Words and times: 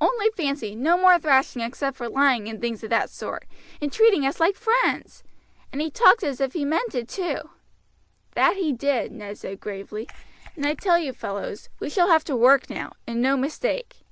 Only 0.00 0.30
fancy, 0.36 0.76
no 0.76 0.96
more 0.96 1.18
thrashing 1.18 1.60
except 1.60 1.96
for 1.96 2.08
lying 2.08 2.46
and 2.48 2.60
things 2.60 2.84
of 2.84 2.90
that 2.90 3.10
sort, 3.10 3.46
and 3.80 3.92
treating 3.92 4.24
us 4.24 4.38
like 4.38 4.54
friends! 4.54 5.24
and 5.72 5.80
he 5.80 5.90
talked 5.90 6.22
as 6.22 6.40
if 6.40 6.52
he 6.52 6.64
meant 6.64 6.94
it 6.94 7.08
too." 7.08 7.50
"That 8.36 8.54
he 8.56 8.72
did," 8.72 9.10
Ned 9.10 9.38
said 9.38 9.58
gravely; 9.58 10.08
"and 10.54 10.64
I 10.64 10.74
tell 10.74 10.98
you, 11.00 11.12
fellows, 11.12 11.68
we 11.80 11.90
shall 11.90 12.06
have 12.10 12.22
to 12.26 12.36
work 12.36 12.70
now, 12.70 12.92
and 13.08 13.20
no 13.20 13.36
mistake. 13.36 14.02